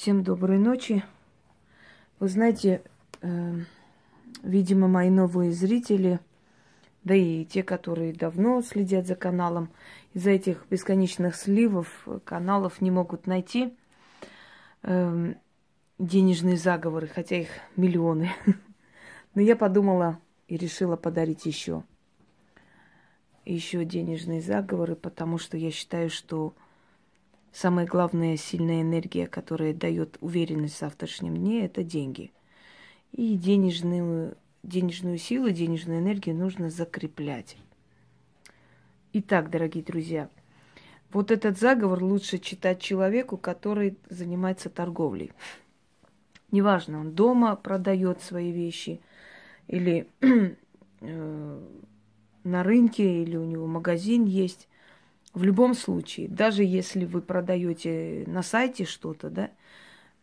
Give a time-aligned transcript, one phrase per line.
[0.00, 1.04] Всем доброй ночи.
[2.20, 2.80] Вы знаете,
[3.20, 3.54] э,
[4.42, 6.20] видимо, мои новые зрители,
[7.04, 9.68] да и те, которые давно следят за каналом,
[10.14, 13.76] из-за этих бесконечных сливов каналов не могут найти
[14.84, 15.34] э,
[15.98, 18.30] денежные заговоры, хотя их миллионы.
[19.34, 21.82] Но я подумала и решила подарить еще.
[23.44, 26.54] Еще денежные заговоры, потому что я считаю, что
[27.52, 32.32] Самая главная сильная энергия, которая дает уверенность в завтрашнем дне, это деньги.
[33.12, 37.56] И денежную, денежную силу, денежную энергию нужно закреплять.
[39.12, 40.28] Итак, дорогие друзья,
[41.12, 45.32] вот этот заговор лучше читать человеку, который занимается торговлей.
[46.52, 49.00] Неважно, он дома продает свои вещи,
[49.66, 50.08] или
[51.00, 51.60] э,
[52.44, 54.68] на рынке, или у него магазин есть.
[55.32, 59.50] В любом случае, даже если вы продаете на сайте что-то, да,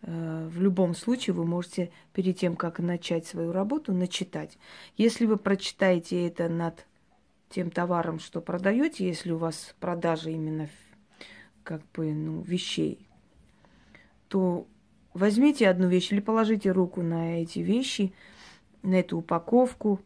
[0.02, 4.58] э, в любом случае вы можете перед тем, как начать свою работу, начитать.
[4.98, 6.86] Если вы прочитаете это над
[7.50, 10.70] тем товаром, что продаете, если у вас продажа именно
[11.64, 13.08] как бы ну, вещей,
[14.28, 14.68] то
[15.14, 18.14] возьмите одну вещь или положите руку на эти вещи,
[18.84, 20.02] на эту упаковку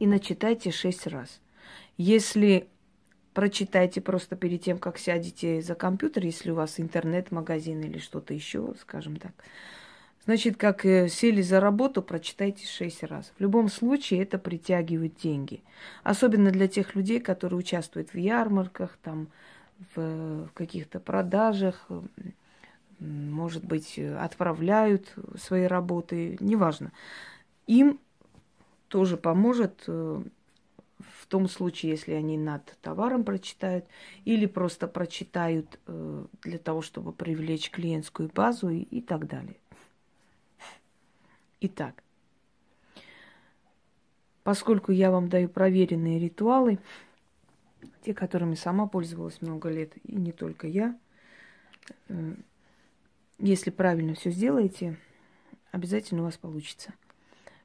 [0.00, 1.40] и начитайте шесть раз.
[1.96, 2.68] Если
[3.34, 8.74] прочитайте просто перед тем, как сядете за компьютер, если у вас интернет-магазин или что-то еще,
[8.80, 9.32] скажем так.
[10.24, 13.32] Значит, как э, сели за работу, прочитайте шесть раз.
[13.36, 15.62] В любом случае это притягивает деньги.
[16.04, 19.28] Особенно для тех людей, которые участвуют в ярмарках, там,
[19.96, 21.88] в, каких-то продажах,
[23.00, 26.92] может быть, отправляют свои работы, неважно.
[27.66, 27.98] Им
[28.86, 30.22] тоже поможет э,
[31.20, 33.84] в том случае, если они над товаром прочитают,
[34.24, 39.56] или просто прочитают э, для того, чтобы привлечь клиентскую базу и, и так далее.
[41.60, 42.02] Итак,
[44.42, 46.78] поскольку я вам даю проверенные ритуалы,
[48.02, 50.98] те, которыми сама пользовалась много лет, и не только я,
[52.08, 52.34] э,
[53.38, 54.96] если правильно все сделаете,
[55.70, 56.92] обязательно у вас получится.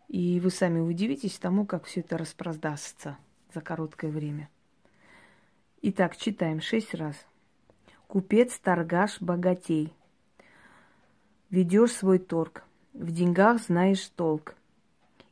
[0.07, 3.17] И вы сами удивитесь тому, как все это распродастся
[3.53, 4.49] за короткое время.
[5.81, 7.15] Итак, читаем шесть раз.
[8.07, 9.93] Купец, торгаш, богатей.
[11.49, 12.63] Ведешь свой торг,
[12.93, 14.55] в деньгах знаешь толк.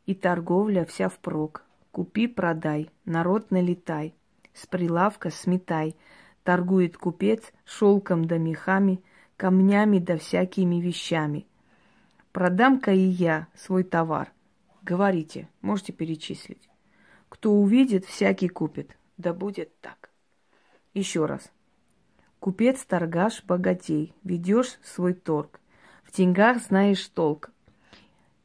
[0.05, 1.63] И торговля вся впрок.
[1.91, 4.13] Купи, продай, народ налетай.
[4.53, 5.95] С прилавка сметай.
[6.43, 9.03] Торгует купец шелком да мехами,
[9.35, 11.47] камнями да всякими вещами.
[12.31, 14.31] Продам-ка и я свой товар.
[14.83, 16.69] Говорите, можете перечислить.
[17.35, 18.95] Кто увидит, всякий купит.
[19.17, 20.09] Да будет так.
[20.93, 21.51] Еще раз.
[22.39, 25.59] Купец, торгаш, богатей, ведешь свой торг.
[26.05, 27.51] В деньгах знаешь толк.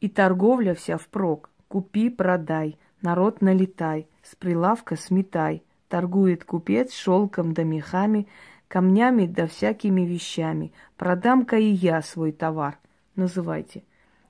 [0.01, 1.51] И торговля вся впрок.
[1.69, 5.63] Купи, продай, народ налетай, с прилавка сметай.
[5.89, 8.27] Торгует купец шелком да мехами,
[8.67, 10.73] камнями да всякими вещами.
[10.97, 12.77] Продам-ка и я свой товар.
[13.15, 13.85] Называйте.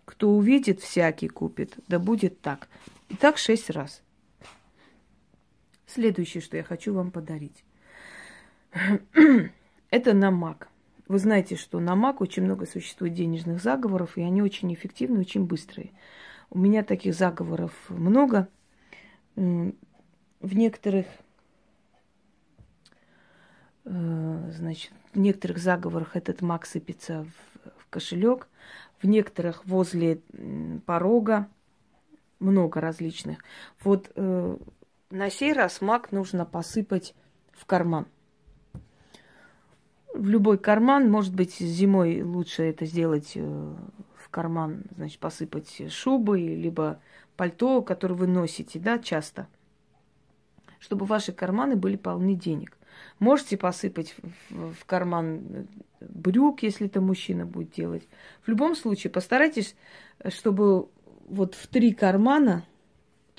[0.04, 1.78] Кто увидит, всякий купит.
[1.88, 2.68] Да будет так.
[3.08, 4.02] И так шесть раз.
[5.92, 7.64] Следующее, что я хочу вам подарить.
[9.90, 10.68] Это намак.
[11.08, 15.44] Вы знаете, что на мак очень много существует денежных заговоров, и они очень эффективны, очень
[15.44, 15.90] быстрые.
[16.50, 18.48] У меня таких заговоров много.
[19.34, 19.74] В
[20.40, 21.06] некоторых,
[23.84, 28.46] э, значит, в некоторых заговорах этот мак сыпется в, в кошелек,
[29.02, 30.20] в некоторых возле
[30.86, 31.48] порога,
[32.38, 33.38] много различных.
[33.82, 34.56] Вот э,
[35.10, 37.14] на сей раз мак нужно посыпать
[37.52, 38.06] в карман.
[40.14, 43.40] В любой карман, может быть, зимой лучше это сделать э,
[44.16, 47.00] в карман, значит, посыпать шубы, либо
[47.36, 49.48] пальто, которое вы носите, да, часто,
[50.78, 52.76] чтобы ваши карманы были полны денег.
[53.18, 54.14] Можете посыпать
[54.50, 55.68] в, в карман
[56.00, 58.08] брюк, если это мужчина будет делать.
[58.42, 59.76] В любом случае, постарайтесь,
[60.28, 60.88] чтобы
[61.28, 62.64] вот в три кармана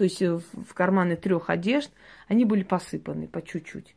[0.01, 1.91] то есть э, в карманы трех одежд,
[2.27, 3.95] они были посыпаны по чуть-чуть.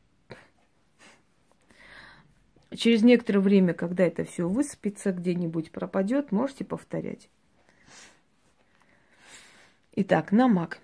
[2.76, 7.30] Через некоторое время, когда это все высыпется, где-нибудь пропадет, можете повторять.
[9.96, 10.78] Итак, намак.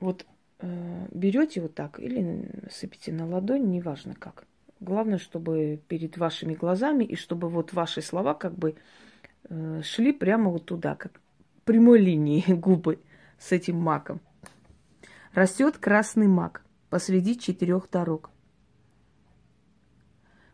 [0.00, 0.26] Вот
[0.58, 4.44] э, берете вот так или сыпите на ладонь, неважно как.
[4.80, 8.74] Главное, чтобы перед вашими глазами и чтобы вот ваши слова как бы
[9.48, 11.22] э, шли прямо вот туда, как
[11.64, 12.98] прямой линии губы
[13.42, 14.20] с этим маком.
[15.34, 18.30] Растет красный мак посреди четырех дорог.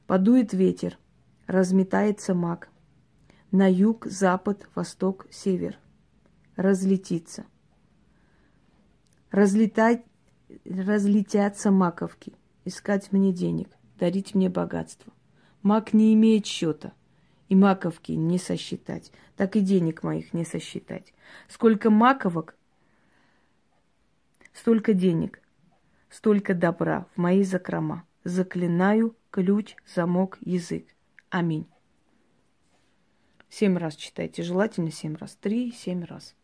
[0.06, 0.96] Подует ветер,
[1.46, 2.70] разметается маг.
[3.50, 5.78] На юг, запад, восток, север.
[6.56, 7.44] Разлетится.
[9.30, 10.02] Разлетать,
[10.64, 12.34] разлетятся маковки.
[12.64, 13.68] Искать мне денег,
[13.98, 15.12] дарить мне богатство.
[15.62, 16.92] Маг не имеет счета.
[17.48, 19.12] И маковки не сосчитать.
[19.36, 21.14] Так и денег моих не сосчитать.
[21.48, 22.57] Сколько маковок,
[24.58, 25.40] столько денег,
[26.10, 28.04] столько добра в мои закрома.
[28.24, 30.86] Заклинаю ключ, замок, язык.
[31.30, 31.66] Аминь.
[33.48, 35.36] Семь раз читайте, желательно семь раз.
[35.36, 36.34] Три, семь раз.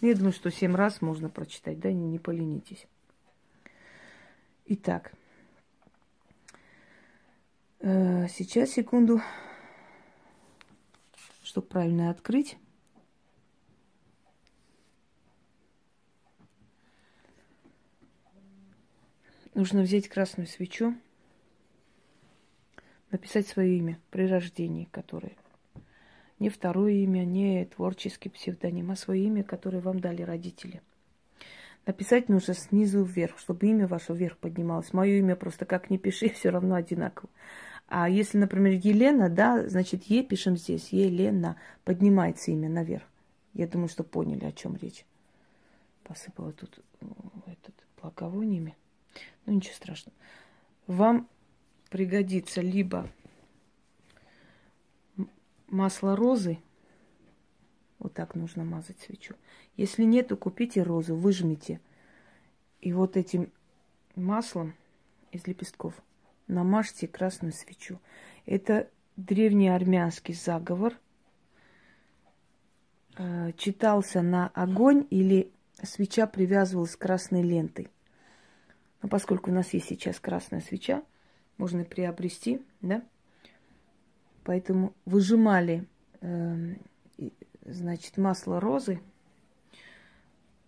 [0.00, 2.88] Ну, я думаю, что семь раз можно прочитать, да, не, не поленитесь.
[4.64, 5.12] Итак,
[7.80, 9.20] э, сейчас, секунду,
[11.44, 12.56] чтобы правильно открыть.
[19.54, 20.94] Нужно взять красную свечу,
[23.10, 25.32] написать свое имя при рождении, которое
[26.38, 30.82] не второе имя, не творческий псевдоним, а свое имя, которое вам дали родители.
[31.86, 34.92] Написать нужно снизу вверх, чтобы имя ваше вверх поднималось.
[34.92, 37.28] Мое имя просто как ни пиши, все равно одинаково.
[37.88, 43.04] А если, например, Елена, да, значит, Е пишем здесь, Елена, поднимается имя наверх.
[43.54, 45.04] Я думаю, что поняли, о чем речь.
[46.04, 46.78] Посыпала тут
[47.46, 48.74] этот благовониями.
[49.46, 50.16] Ну, ничего страшного.
[50.86, 51.28] Вам
[51.90, 53.10] пригодится либо
[55.68, 56.58] масло розы.
[57.98, 59.34] Вот так нужно мазать свечу.
[59.76, 61.80] Если нет, то купите розу, выжмите.
[62.80, 63.50] И вот этим
[64.16, 64.74] маслом
[65.30, 65.94] из лепестков
[66.46, 68.00] намажьте красную свечу.
[68.44, 70.98] Это древний армянский заговор.
[73.16, 75.52] Э, читался на огонь или
[75.82, 77.88] свеча привязывалась красной лентой.
[79.02, 81.02] Но поскольку у нас есть сейчас красная свеча,
[81.58, 83.02] можно приобрести, да?
[84.44, 85.86] Поэтому выжимали,
[86.20, 86.74] э,
[87.64, 89.00] значит, масло розы.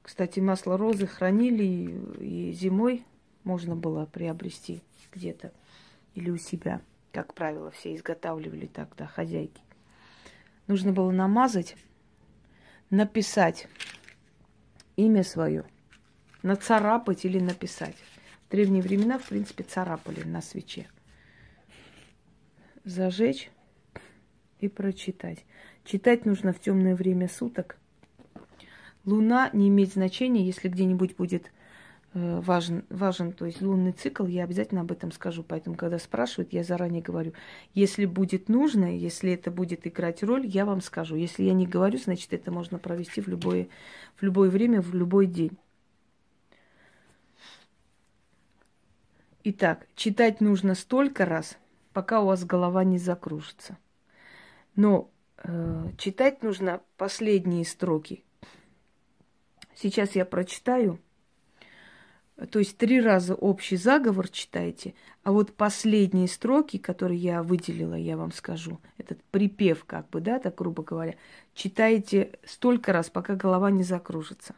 [0.02, 1.64] Кстати, масло розы хранили
[2.20, 3.04] и зимой
[3.44, 4.82] можно было приобрести
[5.12, 5.52] где-то
[6.14, 6.80] или у себя.
[7.12, 9.62] Как правило, все изготавливали тогда хозяйки.
[10.66, 11.76] Нужно было намазать,
[12.90, 13.68] написать
[14.96, 15.64] имя свое,
[16.42, 17.96] нацарапать или написать.
[18.46, 20.88] В древние времена, в принципе, царапали на свече.
[22.84, 23.50] Зажечь
[24.60, 25.44] и прочитать.
[25.84, 27.78] Читать нужно в темное время суток.
[29.04, 31.52] Луна не имеет значения, если где-нибудь будет
[32.14, 35.44] э, важен, важен, то есть лунный цикл, я обязательно об этом скажу.
[35.46, 37.34] Поэтому, когда спрашивают, я заранее говорю.
[37.74, 41.16] Если будет нужно, если это будет играть роль, я вам скажу.
[41.16, 43.68] Если я не говорю, значит, это можно провести в любое,
[44.16, 45.58] в любое время, в любой день.
[49.46, 51.58] Итак, читать нужно столько раз,
[51.92, 53.76] пока у вас голова не закружится.
[54.74, 58.24] Но э, читать нужно последние строки.
[59.74, 60.98] Сейчас я прочитаю.
[62.50, 68.16] То есть три раза общий заговор читайте, а вот последние строки, которые я выделила, я
[68.16, 71.16] вам скажу, этот припев, как бы, да, так грубо говоря,
[71.52, 74.54] читайте столько раз, пока голова не закружится.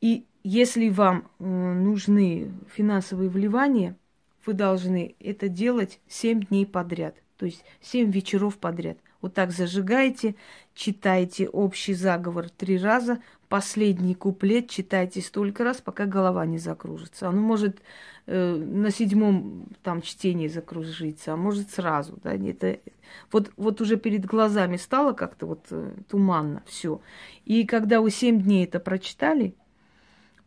[0.00, 3.96] И если вам э, нужны финансовые вливания,
[4.44, 7.16] вы должны это делать 7 дней подряд.
[7.36, 8.96] То есть семь вечеров подряд.
[9.20, 10.36] Вот так зажигайте,
[10.72, 17.28] читайте общий заговор три раза, последний куплет читайте столько раз, пока голова не закружится.
[17.28, 17.82] Оно может
[18.26, 22.78] э, на седьмом там чтении закружиться, а может сразу, да, это
[23.32, 27.00] вот, вот уже перед глазами стало как-то вот э, туманно все.
[27.44, 29.56] И когда вы семь дней это прочитали,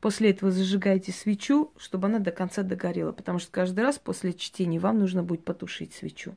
[0.02, 4.80] После этого зажигайте свечу, чтобы она до конца догорела, потому что каждый раз после чтения
[4.80, 6.36] вам нужно будет потушить свечу.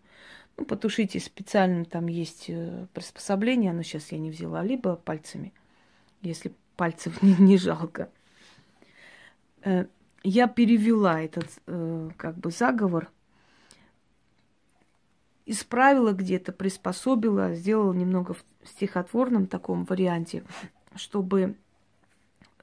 [0.57, 5.53] Ну, потушите специально, там есть э, приспособление, но сейчас я не взяла, либо пальцами,
[6.23, 8.11] если пальцев не, не жалко.
[9.63, 9.87] Э,
[10.25, 13.11] я перевела этот э, как бы заговор,
[15.47, 20.45] исправила где-то, приспособила, сделала немного в стихотворном таком варианте,
[20.97, 21.57] чтобы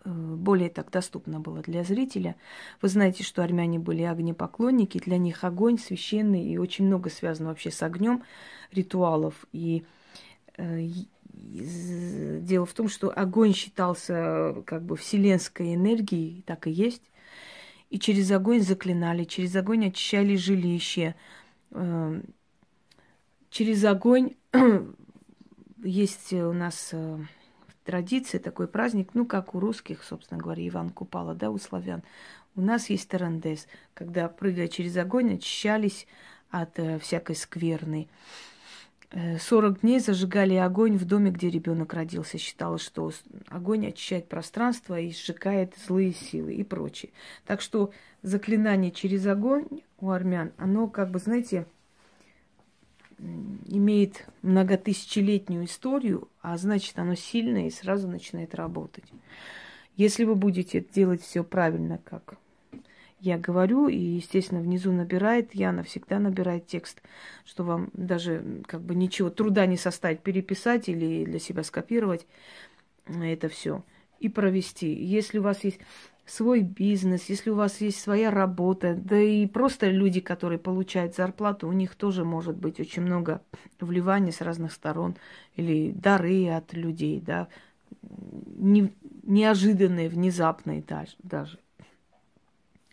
[0.05, 2.35] более так доступно было для зрителя.
[2.81, 7.71] Вы знаете, что армяне были огнепоклонники, для них огонь священный, и очень много связано вообще
[7.71, 8.23] с огнем
[8.71, 9.45] ритуалов.
[9.51, 9.85] И
[10.57, 10.87] э,
[11.33, 17.03] дело в том, что огонь считался как бы вселенской энергией, так и есть.
[17.89, 21.15] И через огонь заклинали, через огонь очищали жилище,
[21.71, 22.21] э,
[23.49, 24.35] через огонь
[25.83, 27.19] есть у нас э,
[27.89, 32.03] традиция, такой праздник, ну, как у русских, собственно говоря, Иван Купала, да, у славян.
[32.55, 33.65] У нас есть тарандес,
[33.95, 36.05] когда, прыгая через огонь, очищались
[36.51, 38.07] от э, всякой скверны.
[39.39, 42.37] 40 э, дней зажигали огонь в доме, где ребенок родился.
[42.37, 43.11] Считалось, что
[43.47, 47.11] огонь очищает пространство и сжигает злые силы и прочее.
[47.47, 47.91] Так что
[48.21, 49.65] заклинание через огонь
[49.99, 51.65] у армян, оно как бы, знаете,
[53.19, 59.05] имеет многотысячелетнюю историю, а значит, оно сильное и сразу начинает работать.
[59.95, 62.37] Если вы будете делать все правильно, как
[63.19, 67.01] я говорю, и, естественно, внизу набирает, Яна всегда набирает текст,
[67.43, 72.25] что вам даже как бы ничего труда не составить, переписать или для себя скопировать
[73.05, 73.83] это все
[74.19, 74.93] и провести.
[74.93, 75.79] Если у вас есть
[76.29, 81.67] свой бизнес, если у вас есть своя работа, да и просто люди, которые получают зарплату,
[81.67, 83.41] у них тоже может быть очень много
[83.79, 85.15] вливаний с разных сторон
[85.55, 87.47] или дары от людей, да,
[88.01, 88.93] не,
[89.23, 90.83] неожиданные, внезапные
[91.23, 91.57] даже.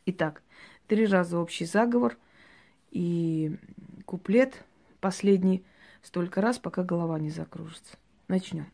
[0.07, 0.43] Итак,
[0.87, 2.17] три раза общий заговор
[2.91, 3.57] и
[4.05, 4.65] куплет
[5.01, 5.65] последний
[6.03, 7.97] столько раз, пока голова не закружится.
[8.29, 8.67] Начнем.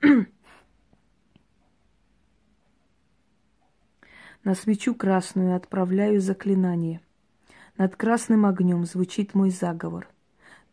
[4.44, 7.00] На свечу красную отправляю заклинание.
[7.76, 10.08] Над красным огнем звучит мой заговор.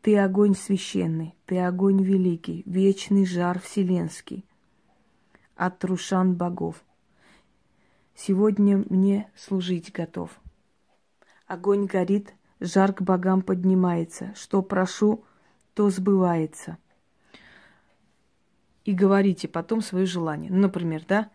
[0.01, 4.45] Ты огонь священный, ты огонь великий, вечный жар вселенский.
[5.55, 6.83] От трушан богов.
[8.13, 10.29] Сегодня мне служить готов.
[11.47, 14.33] Огонь горит, жар к богам поднимается.
[14.35, 15.23] Что прошу,
[15.73, 16.77] то сбывается.
[18.83, 20.51] И говорите потом свое желание.
[20.51, 21.29] Ну, например, да,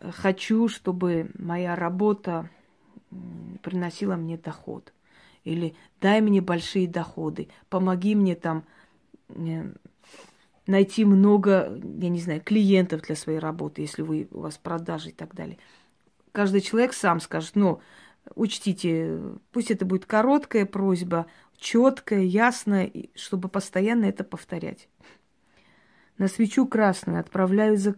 [0.00, 2.48] хочу, чтобы моя работа
[3.62, 4.92] приносила мне доход.
[5.44, 8.64] Или дай мне большие доходы, помоги мне там
[9.28, 9.72] э,
[10.66, 15.12] найти много, я не знаю, клиентов для своей работы, если вы, у вас продажи и
[15.12, 15.58] так далее.
[16.32, 17.80] Каждый человек сам скажет, но
[18.34, 19.18] учтите,
[19.50, 21.26] пусть это будет короткая просьба,
[21.58, 24.88] четкая, ясная, чтобы постоянно это повторять.
[26.18, 27.96] На свечу красную отправляю за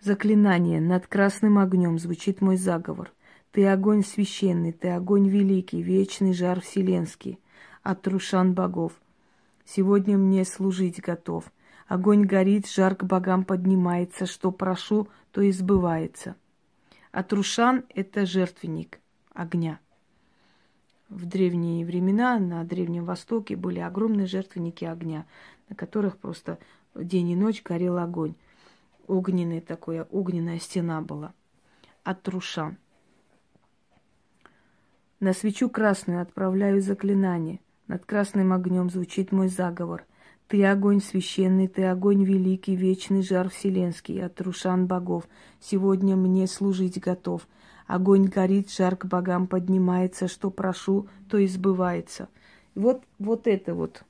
[0.00, 3.12] Заклинание над красным огнем звучит мой заговор.
[3.50, 7.40] Ты огонь священный, ты огонь великий, вечный жар вселенский,
[7.82, 8.92] от трушан богов.
[9.64, 11.50] Сегодня мне служить готов.
[11.88, 16.36] Огонь горит, жар к богам поднимается, что прошу, то и сбывается.
[17.10, 19.00] А трушан– это жертвенник
[19.34, 19.80] огня.
[21.08, 25.26] В древние времена на Древнем Востоке были огромные жертвенники огня,
[25.68, 26.58] на которых просто
[26.94, 28.34] день и ночь горел огонь
[29.08, 31.32] огненная такая, огненная стена была
[32.04, 32.78] от трушан.
[35.20, 37.60] На свечу красную отправляю заклинание.
[37.88, 40.04] Над красным огнем звучит мой заговор.
[40.46, 45.28] Ты огонь священный, ты огонь великий, вечный жар вселенский, от трушан богов.
[45.60, 47.46] Сегодня мне служить готов.
[47.86, 52.28] Огонь горит, жар к богам поднимается, что прошу, то и сбывается.
[52.74, 54.04] Вот, вот это вот,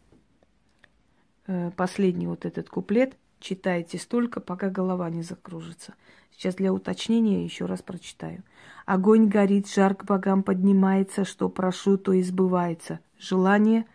[1.46, 5.94] э, последний вот этот куплет– читайте столько, пока голова не закружится.
[6.32, 8.42] Сейчас для уточнения еще раз прочитаю.
[8.86, 13.00] Огонь горит, жар к богам поднимается, что прошу, то и сбывается.
[13.18, 13.86] Желание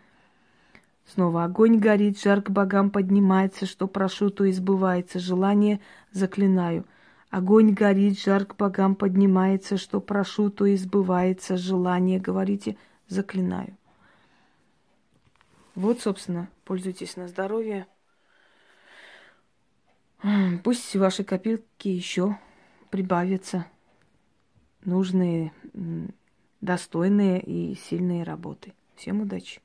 [1.06, 5.18] Снова огонь горит, жар к богам поднимается, что прошу, то и сбывается.
[5.18, 5.80] Желание
[6.12, 6.86] заклинаю.
[7.30, 11.56] Огонь горит, жар к богам поднимается, что прошу, то и сбывается.
[11.56, 12.76] Желание, говорите,
[13.08, 13.76] заклинаю.
[15.74, 17.86] Вот, собственно, пользуйтесь на здоровье.
[20.62, 22.38] Пусть ваши копилки еще
[22.90, 23.66] прибавятся
[24.84, 25.52] нужные,
[26.60, 28.72] достойные и сильные работы.
[28.96, 29.60] Всем удачи!